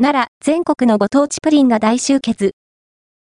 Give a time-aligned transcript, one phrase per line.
[0.00, 2.52] 奈良、全国のご当地プリンが大集結。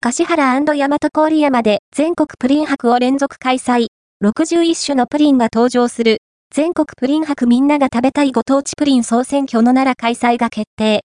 [0.02, 3.87] 橿原大和郡山で全国プリン博を連続開催。
[4.22, 6.18] 61種のプリンが登場する。
[6.54, 11.00] 全国プリン博みんなが食べたいご当地プリン総選挙の奈良開催が決定。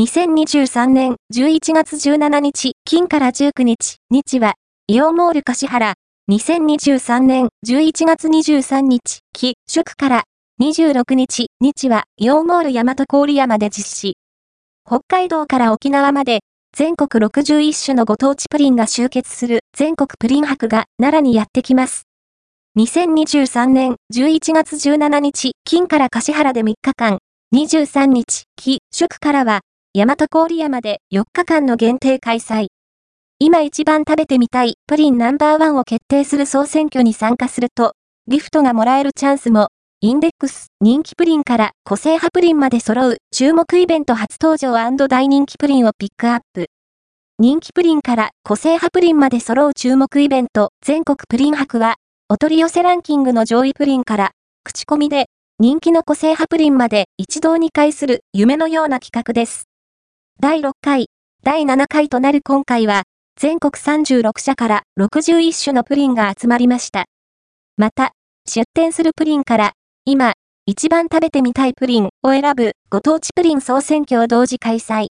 [0.00, 4.54] 2023年11月17日、金から19日、日は、
[4.88, 5.94] イオンモール橿原。
[6.28, 10.24] 2023年11月23日、木、祝から、
[10.60, 14.14] 26日、日は、イオンモール大和郡山で実施。
[14.88, 16.40] 北海道から沖縄まで、
[16.74, 22.04] 全国61種のご当地プリンが集結する全国プリン博が奈良にやってきます。
[22.78, 27.18] 2023年11月17日、金から橿原で3日間、
[27.54, 29.60] 23日、木、祝からは、
[29.92, 32.68] 大和郡山で4日間の限定開催。
[33.38, 37.92] 今一番食べてみたいプリンナンバーワンを決定する総選挙に参加すると、
[38.26, 39.68] ギフトがもらえるチャンスも
[40.00, 44.72] インデックス、人気プリンから個性派プリンまで揃う注目イベント初登場
[45.08, 46.66] 大人気プリンをピックアップ。
[47.40, 51.96] 人気プリンから個性派プリンまで揃う注目イベント全国プリン博は、
[52.28, 54.30] お取り寄せランキングの上位プリンから、
[54.62, 55.26] 口コミで
[55.58, 59.64] 人気の個性派プリンまで一堂に会する夢のような企画です。
[60.38, 61.06] 第6回、
[61.42, 63.02] 第7回となる今回は、
[63.34, 67.06] 全国36社から61種のプリンが集まりました。
[67.76, 68.12] また、
[68.46, 69.72] 出展するプリンから
[70.10, 70.32] 今、
[70.64, 75.08] 一番食べてみたいプリンを選ぶご当地プリン総選挙を同時開催。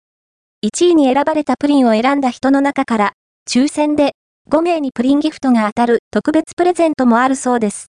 [0.67, 3.13] 1位に選ばれたプリンを選んだ人の中から、
[3.49, 4.15] 抽選で
[4.51, 7.79] 5名にプリンギフトが当たる特別プレゼントもあるそうです。